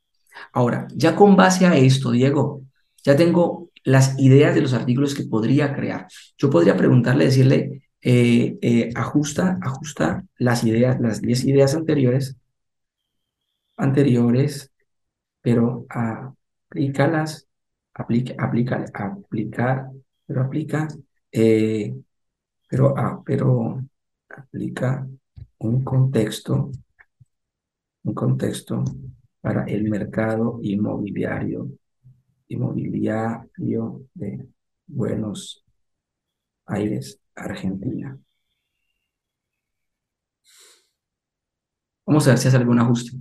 [0.53, 2.63] Ahora, ya con base a esto, Diego,
[3.03, 6.09] ya tengo las ideas de los artículos que podría crear.
[6.37, 12.37] Yo podría preguntarle, decirle, eh, eh, ajusta, ajusta las ideas, las 10 ideas anteriores,
[13.77, 14.73] anteriores,
[15.41, 17.49] pero aplícalas,
[17.95, 19.91] aplica, aplica, aplicar,
[20.27, 20.89] pero aplica,
[21.31, 21.95] eh,
[22.69, 23.85] pero, ah, pero
[24.29, 25.07] aplica
[25.59, 26.73] un contexto,
[28.05, 28.83] un contexto
[29.41, 31.71] para el mercado inmobiliario
[32.49, 34.47] inmobiliario de
[34.87, 35.65] Buenos
[36.67, 38.19] Aires, Argentina.
[42.07, 43.13] Vamos a ver si hace algún ajuste.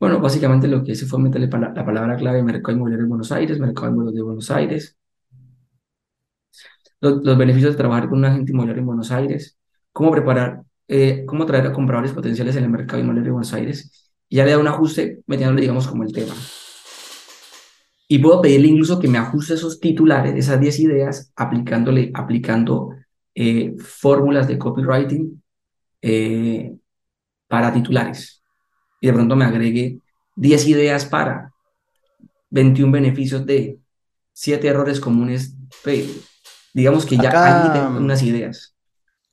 [0.00, 3.58] Bueno, básicamente lo que hice fue meterle la palabra clave mercado inmobiliario de Buenos Aires,
[3.58, 4.96] mercado inmobiliario de Buenos Aires.
[7.00, 9.55] Los, los, beneficios de trabajar con un agente inmobiliario en Buenos Aires,
[9.96, 14.12] cómo preparar, eh, cómo atraer a compradores potenciales en el mercado inmobiliario de Buenos Aires.
[14.28, 16.34] Y ya le da un ajuste metiéndole, digamos, como el tema.
[18.06, 22.90] Y puedo pedirle incluso que me ajuste esos titulares, esas 10 ideas, aplicándole, aplicando
[23.34, 25.42] eh, fórmulas de copywriting
[26.02, 26.76] eh,
[27.48, 28.42] para titulares.
[29.00, 30.00] Y de pronto me agregue
[30.34, 31.54] 10 ideas para
[32.50, 33.78] 21 beneficios de
[34.34, 35.56] 7 errores comunes.
[36.74, 38.75] Digamos que ya hay unas ideas.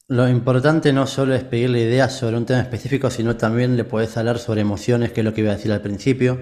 [0.10, 4.18] Lo importante no solo es pedirle ideas sobre un tema específico, sino también le podés
[4.18, 6.40] hablar sobre emociones, que es lo que iba a decir al principio.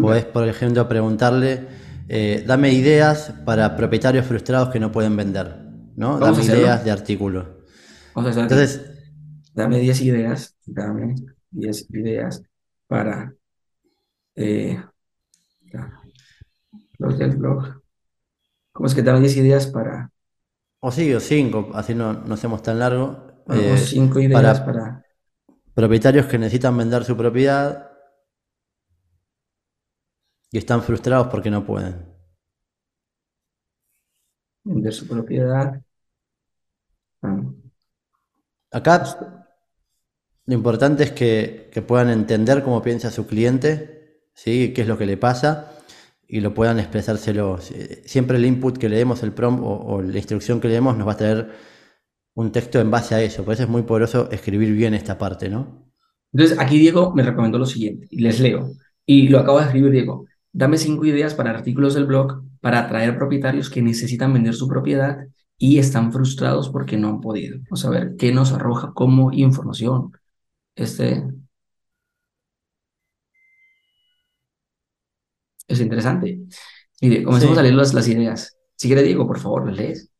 [0.00, 1.66] Podés, por ejemplo, preguntarle,
[2.08, 5.56] eh, dame ideas para propietarios frustrados que no pueden vender,
[5.96, 6.18] ¿no?
[6.18, 7.46] dame ideas de artículos.
[8.14, 8.80] Entonces,
[9.52, 11.16] dame 10 ideas, dame
[11.50, 12.42] 10 ideas
[12.86, 13.34] para
[14.36, 14.80] eh,
[16.98, 17.82] los del blog.
[18.72, 20.11] ¿Cómo es que dame 10 ideas para,
[20.84, 25.04] o sí, o cinco, así no, no hacemos tan largo, eh, 5 ideas para para
[25.74, 27.90] propietarios que necesitan vender su propiedad
[30.50, 32.12] y están frustrados porque no pueden.
[34.64, 35.80] vender su propiedad?
[37.22, 37.42] Ah,
[38.72, 39.44] Acá
[40.46, 44.72] lo importante es que, que puedan entender cómo piensa su cliente, ¿sí?
[44.74, 45.72] qué es lo que le pasa
[46.32, 47.58] y lo puedan expresárselo.
[48.06, 51.06] Siempre el input que le demos, el prompt o, la instrucción que le demos nos
[51.06, 51.50] va a traer
[52.32, 53.44] un texto en base a eso.
[53.44, 55.92] Por eso es muy poderoso escribir bien esta parte, ¿no?
[56.32, 58.70] Entonces, aquí Diego me recomendó lo siguiente, y les leo,
[59.04, 60.24] y lo acabo de escribir, Diego.
[60.50, 65.26] Dame cinco ideas para artículos del blog para atraer propietarios que necesitan vender su propiedad
[65.58, 67.58] y están frustrados porque no han podido.
[67.64, 70.12] Vamos a ver qué nos arroja como información.
[70.74, 71.24] Este
[75.74, 76.40] es interesante.
[77.00, 78.56] Mire, comencemos a leer las, las ideas.
[78.76, 80.12] Si quiere, Diego, por favor, ¿las lees?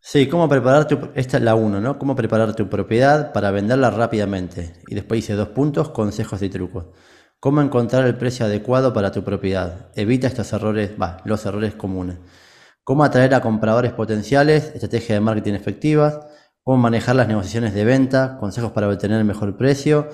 [0.00, 1.98] Sí, cómo preparar tu, esta es la uno, ¿no?
[1.98, 4.74] Cómo preparar tu propiedad para venderla rápidamente.
[4.86, 6.86] Y después dice dos puntos, consejos y trucos.
[7.40, 9.90] Cómo encontrar el precio adecuado para tu propiedad.
[9.96, 12.18] Evita estos errores, va, los errores comunes.
[12.84, 16.20] Cómo atraer a compradores potenciales, estrategia de marketing efectivas.
[16.62, 20.08] Cómo manejar las negociaciones de venta, consejos para obtener el mejor precio.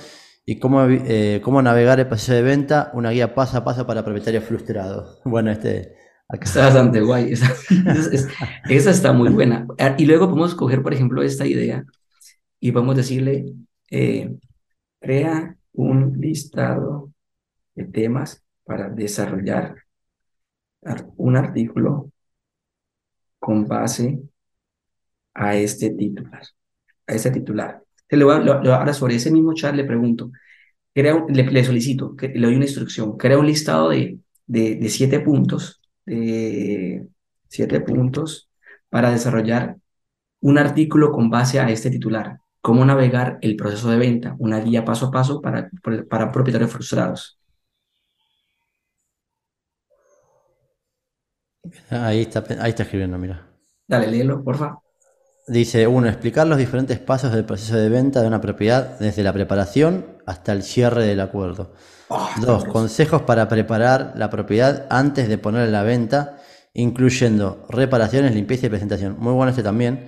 [0.44, 4.04] Y cómo, eh, cómo navegar el proceso de venta, una guía paso a paso para
[4.04, 5.20] propietarios frustrados.
[5.24, 5.94] Bueno, este,
[6.28, 6.44] acá.
[6.44, 7.32] Está bastante guay.
[7.32, 7.46] Esa,
[7.92, 8.28] es- es-
[8.68, 9.66] esa está muy buena.
[9.78, 11.84] Ah, Y luego podemos coger, por ejemplo, esta idea
[12.60, 13.46] y vamos a decirle,
[13.90, 14.36] eh,
[15.00, 17.12] crea un listado
[17.74, 19.76] de temas para desarrollar
[20.84, 22.12] ar- un artículo
[23.38, 24.06] con base
[25.34, 26.42] a este titular,
[27.06, 27.82] a este titular.
[28.16, 30.30] Le voy a- lo- ahora sobre ese mismo chat le pregunto,
[30.94, 35.20] le, le solicito, que le doy una instrucción, crea un listado de, de, de siete
[35.20, 37.06] puntos, de
[37.48, 38.50] siete puntos
[38.90, 39.76] para desarrollar
[40.40, 42.38] un artículo con base a este titular.
[42.62, 45.70] Cómo navegar el proceso de venta, una guía paso a paso para,
[46.10, 47.38] para propietarios frustrados.
[51.90, 53.46] Ahí está, ahí está escribiendo, mira.
[53.86, 54.68] Dale, léelo, porfa.
[55.46, 59.32] Dice, uno, explicar los diferentes pasos del proceso de venta de una propiedad desde la
[59.32, 61.74] preparación hasta el cierre del acuerdo.
[62.08, 66.38] Oh, está Dos, consejos para preparar la propiedad antes de ponerla a la venta,
[66.74, 69.16] incluyendo reparaciones, limpieza y presentación.
[69.18, 70.06] Muy bueno este también.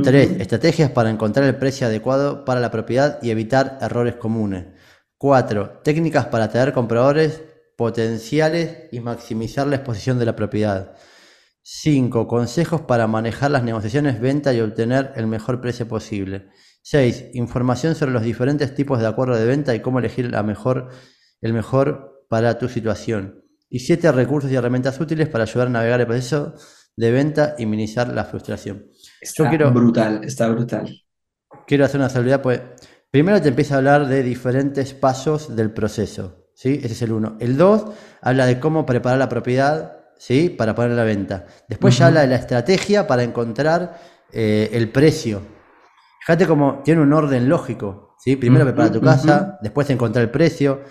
[0.00, 0.40] Tres, Ujú.
[0.40, 4.66] estrategias para encontrar el precio adecuado para la propiedad y evitar errores comunes.
[5.18, 7.42] Cuatro, técnicas para atraer compradores
[7.76, 10.94] potenciales y maximizar la exposición de la propiedad.
[11.72, 12.26] 5.
[12.26, 16.48] Consejos para manejar las negociaciones, venta y obtener el mejor precio posible.
[16.82, 17.26] 6.
[17.34, 20.88] Información sobre los diferentes tipos de acuerdo de venta y cómo elegir la mejor,
[21.40, 23.44] el mejor para tu situación.
[23.68, 24.10] Y 7.
[24.10, 26.54] Recursos y herramientas útiles para ayudar a navegar el proceso
[26.96, 28.86] de venta y minimizar la frustración.
[29.20, 30.92] Está quiero- brutal, está brutal.
[31.68, 32.60] Quiero hacer una salvedad, pues
[33.12, 36.80] primero te empieza a hablar de diferentes pasos del proceso, ¿sí?
[36.82, 37.36] Ese es el 1.
[37.38, 37.84] El 2
[38.22, 40.50] habla de cómo preparar la propiedad, ¿sí?
[40.50, 41.46] Para poner la venta.
[41.68, 42.08] Después ya Ujú.
[42.08, 43.98] habla de la estrategia para encontrar
[44.30, 45.42] eh, el precio.
[46.20, 48.36] Fíjate cómo tiene un orden lógico, ¿sí?
[48.36, 50.82] Primero Ujú, preparar tu casa, después encontrar el precio,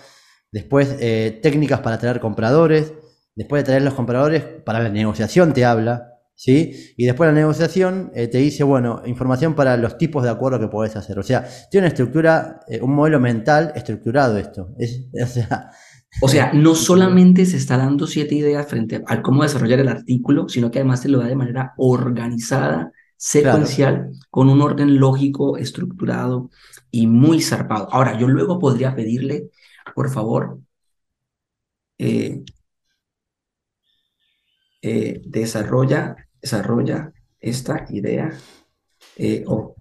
[0.52, 2.92] después eh, técnicas para atraer compradores,
[3.36, 6.94] después de traer los compradores, para la negociación te habla, ¿sí?
[6.96, 10.58] Y después de la negociación eh, te dice, bueno, información para los tipos de acuerdo
[10.58, 11.18] que podés hacer.
[11.18, 14.74] O sea, tiene una estructura, eh, un modelo mental estructurado esto.
[14.78, 15.70] Es, o sea,
[16.22, 20.48] O sea, no solamente se está dando siete ideas frente a cómo desarrollar el artículo,
[20.48, 26.50] sino que además te lo da de manera organizada, secuencial, con un orden lógico, estructurado
[26.90, 27.88] y muy zarpado.
[27.92, 29.50] Ahora, yo luego podría pedirle,
[29.94, 30.60] por favor,
[31.98, 32.42] eh,
[34.82, 38.30] eh, desarrolla, desarrolla esta idea
[39.16, 39.76] eh, o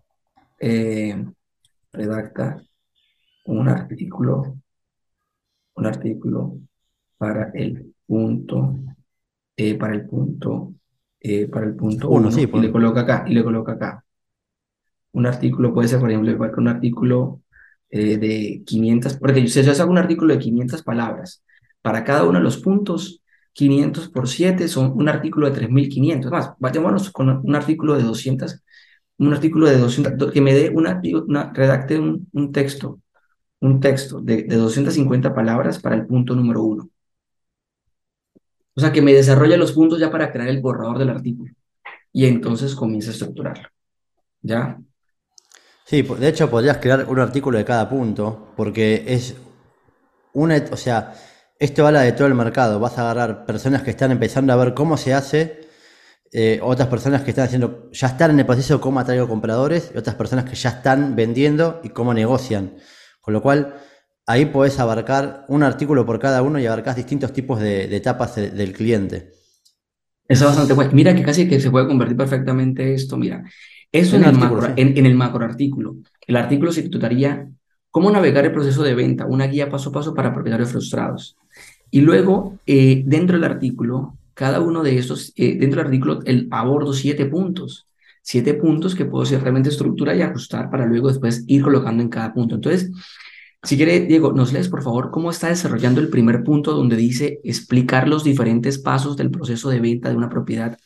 [1.94, 2.62] redacta
[3.46, 4.59] un artículo,
[5.80, 6.58] un artículo
[7.18, 8.76] para el punto,
[9.58, 10.74] eh, para el punto,
[11.20, 13.74] eh, para el punto Uno, uno, sí, y por- le coloca acá, y le coloca
[13.74, 14.06] acá.
[15.12, 17.42] Un artículo puede ser, por ejemplo, igual que un artículo
[17.90, 21.44] eh, de 500, porque si yo hago un artículo de 500 palabras,
[21.82, 26.32] para cada uno de los puntos, 500 por 7 son un artículo de 3500.
[26.32, 28.64] Más, vayámonos con un artículo de 200,
[29.18, 33.00] un artículo de 200, do- que me dé una, una redacte un, un texto,
[33.62, 36.90] un texto de, de 250 palabras para el punto número uno.
[38.76, 41.54] O sea, que me desarrolle los puntos ya para crear el borrador del artículo.
[42.14, 43.68] Y entonces comienza a estructurarlo.
[44.42, 44.80] ¿Ya?
[45.84, 49.36] Sí, de hecho podrías crear un artículo de cada punto, porque es
[50.34, 51.14] una, o sea,
[51.58, 52.80] esto habla de todo el mercado.
[52.80, 55.68] Vas a agarrar personas que están empezando a ver cómo se hace,
[56.32, 59.92] eh, otras personas que están haciendo, ya están en el proceso de cómo atraigo compradores,
[59.94, 62.78] y otras personas que ya están vendiendo y cómo negocian.
[63.30, 63.76] Con lo cual,
[64.26, 68.74] ahí podés abarcar un artículo por cada uno y abarcás distintos tipos de, etapas del
[68.74, 69.34] cliente.
[70.28, 70.90] Eso es bastante bueno.
[70.96, 73.18] Mira que casi que se puede convertir perfectamente esto.
[73.18, 73.44] Mira,
[73.92, 75.98] eso en, el, macro, en, el macro artículo.
[76.26, 77.48] El artículo se titularía
[77.92, 79.28] ¿Cómo navegar el proceso de venta?
[79.28, 81.38] Una guía paso a paso para propietarios frustrados.
[81.92, 86.48] Y luego, eh, dentro del artículo, cada uno de estos, eh, dentro del artículo, el,
[86.50, 87.86] abordo siete puntos.
[88.30, 92.10] Siete puntos que puedo hacer realmente estructura y ajustar para luego después ir colocando en
[92.10, 92.54] cada punto.
[92.54, 92.92] Entonces,
[93.64, 97.40] si quiere, Diego, nos lees por favor cómo está desarrollando el primer punto donde dice
[97.44, 100.78] explicar los diferentes pasos del proceso de venta de una propiedad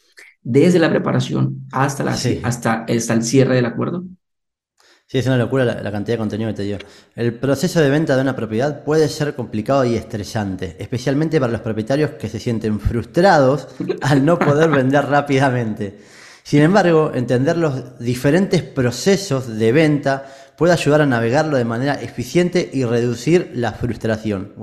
[0.41, 4.05] desde la preparación hasta, la, hasta, hasta el cierre del acuerdo.
[5.05, 6.77] Sí, es una locura la, cantidad de contenido que te dio.
[7.13, 11.59] El proceso de venta de una propiedad puede ser complicado y estresante, especialmente para los
[11.59, 13.67] propietarios que se sienten frustrados
[14.01, 16.22] al no poder vender rápidamente.
[16.43, 20.25] Sin embargo, entender los diferentes procesos de venta
[20.57, 24.53] puede ayudar a navegarlo de manera eficiente y reducir la frustración.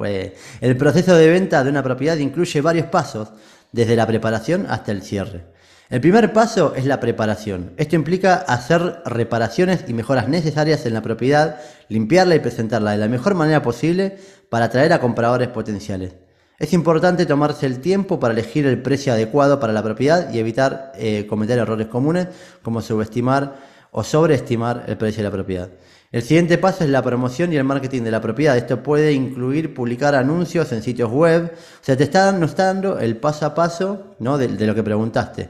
[0.60, 3.28] El proceso de venta de una propiedad incluye varios pasos,
[3.72, 5.44] desde la preparación hasta el cierre.
[5.88, 7.72] El primer paso es la preparación.
[7.76, 13.08] Esto implica hacer reparaciones y mejoras necesarias en la propiedad, limpiarla y presentarla de la
[13.08, 16.12] mejor manera posible para atraer a compradores potenciales.
[16.60, 20.92] Es importante tomarse el tiempo para elegir el precio adecuado para la propiedad y evitar
[20.94, 22.28] eh, cometer errores comunes
[22.60, 23.56] como subestimar
[23.92, 25.70] o sobreestimar el precio de la propiedad.
[26.12, 28.58] El siguiente paso es la promoción y el marketing de la propiedad.
[28.58, 31.50] Esto puede incluir publicar anuncios en sitios web.
[31.54, 34.36] O sea, te está, nos dando el paso a paso ¿no?
[34.36, 35.48] de, lo que preguntaste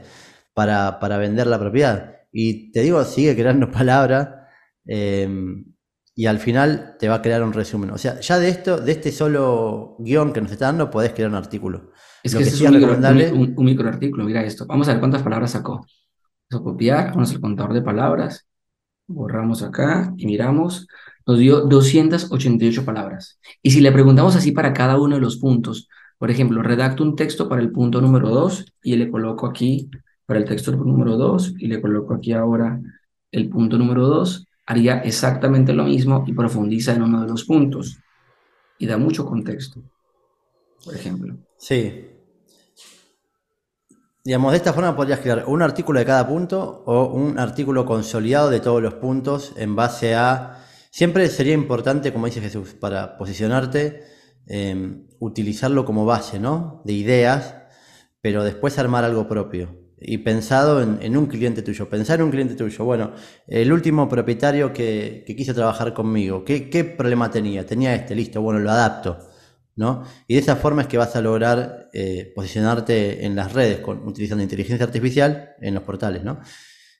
[0.53, 2.21] para, vender la propiedad.
[2.31, 4.29] Y te digo, sigue creando palabras
[4.85, 5.70] em,
[6.21, 7.91] y al final te va a crear un resumen.
[7.91, 11.29] O sea, ya de esto, de este solo guion que nos está dando, podés crear
[11.29, 11.91] un artículo.
[12.23, 13.31] Es que, es un, recomendable...
[13.31, 14.65] un, un, microartículo, mira esto.
[14.67, 15.85] Vamos a ver cuántas palabras sacó.
[16.49, 18.45] Vamos a copiar, vamos al contador de palabras
[19.13, 20.87] borramos acá y miramos,
[21.25, 23.39] nos dio 288 palabras.
[23.61, 27.15] Y si le preguntamos así para cada uno de los puntos, por ejemplo, redacto un
[27.15, 29.89] texto para el punto número 2 y le coloco aquí
[30.25, 32.79] para el texto número 2 y le coloco aquí ahora
[33.31, 37.99] el punto número 2, haría exactamente lo mismo y profundiza en uno de los puntos.
[38.77, 39.81] Y da mucho contexto,
[40.83, 41.37] por ejemplo.
[41.57, 42.11] Sí,
[44.23, 48.51] Digamos, de esta forma podrías crear un artículo de cada punto o un artículo consolidado
[48.51, 50.63] de todos los puntos en base a...
[50.91, 54.03] Siempre sería importante, como dice Jesús, para posicionarte,
[54.45, 56.83] em, utilizarlo como base, ¿no?
[56.85, 57.55] De ideas,
[58.21, 59.80] pero después armar algo propio.
[60.03, 62.83] Y pensado en, un cliente tuyo, pensar en un cliente tuyo.
[62.83, 63.13] Bueno,
[63.47, 67.65] el último propietario que, quiso trabajar conmigo, ¿qué, ¿qué problema tenía?
[67.65, 69.31] Tenía este, listo, bueno, lo adapto
[70.27, 74.07] y de esa forma es que vas a lograr eh, posicionarte en las redes con,
[74.07, 76.39] utilizando inteligencia artificial en los portales, ¿no?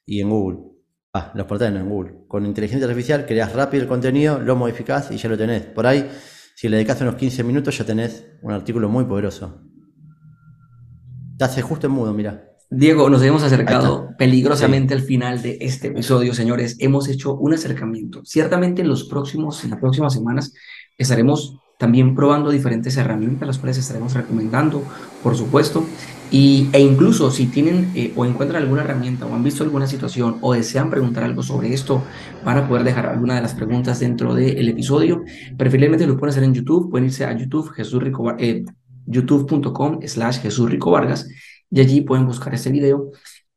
[0.06, 0.60] Y en Google.
[1.14, 2.14] Ah, los portales no en Google.
[2.28, 5.64] Con inteligencia artificial creas rápido el contenido, lo modificás y ya lo tenés.
[5.64, 6.10] Por ahí,
[6.56, 9.62] si le dedicas unos 15 minutos, ya tenés un artículo muy poderoso.
[11.38, 12.51] Te hace justo en mudo, mira.
[12.74, 16.78] Diego, nos hemos acercado peligrosamente al final de este episodio, señores.
[16.80, 18.22] Hemos hecho un acercamiento.
[18.24, 20.54] Ciertamente en los próximos, en las próximas semanas
[20.98, 24.86] estaremos también probando diferentes herramientas, las cuales estaremos recomendando,
[25.22, 25.86] por supuesto.
[26.32, 30.38] Y, e incluso si tienen eh, o encuentran alguna herramienta o han visto alguna situación
[30.40, 32.02] o desean preguntar algo sobre esto,
[32.46, 35.26] van a poder dejar alguna de las preguntas dentro del episodio.
[35.58, 38.64] Preferiblemente lo pueden hacer en YouTube, pueden irse a YouTube, Jesús Rico, eh,
[39.08, 41.28] youtube.com slash Jesús Rico Vargas
[41.72, 43.12] y allí pueden buscar este video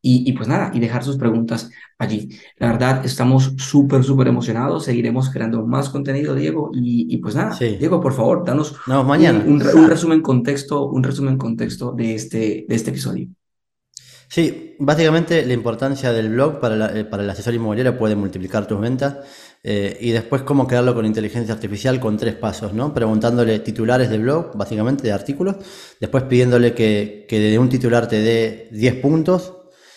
[0.06, 2.28] y, pues nada, y dejar sus preguntas allí.
[2.58, 4.84] La verdad, estamos súper, súper emocionados.
[4.84, 6.70] Seguiremos creando más contenido, Diego.
[6.74, 9.42] Y, pues nada, Diego, por favor, danos mañana.
[9.46, 13.28] Un, un, resumen contexto, un resumen contexto de este, de este episodio.
[14.28, 18.80] Sí, básicamente la importancia del blog para, eh, para el asesor inmobiliario puede multiplicar tus
[18.80, 19.18] ventas.
[19.66, 22.92] Eh, y después cómo crearlo con inteligencia artificial con tres pasos, ¿no?
[22.92, 25.56] Preguntándole titulares de blog, básicamente de artículos,
[25.98, 29.54] después pidiéndole que, que de un titular te dé 10 puntos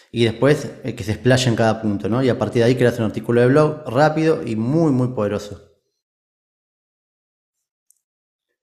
[0.09, 2.23] y después eh, que se explaye en cada punto, ¿no?
[2.23, 5.67] Y a partir de ahí creas un artículo de blog rápido y muy, muy poderoso.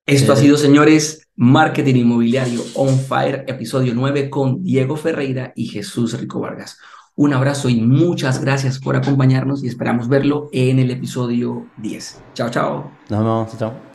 [0.07, 5.67] Esto ha eh, sido, señores, Marketing Inmobiliario On Fire, episodio 9 con Diego Ferreira y
[5.67, 6.79] Jesús Rico Vargas.
[7.17, 12.23] Un abrazo y muchas gracias por acompañarnos y esperamos verlo en el episodio 10.
[12.35, 12.91] Chao, chao.
[13.09, 13.94] Nos vemos, chao.